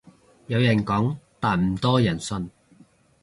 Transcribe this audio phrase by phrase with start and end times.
[0.47, 2.49] 有人講但唔多人信